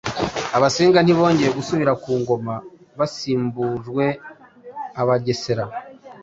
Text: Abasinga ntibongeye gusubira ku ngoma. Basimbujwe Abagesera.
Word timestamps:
Abasinga 0.57 0.99
ntibongeye 1.01 1.49
gusubira 1.57 1.93
ku 2.03 2.11
ngoma. 2.19 2.55
Basimbujwe 2.99 4.05
Abagesera. 5.01 5.65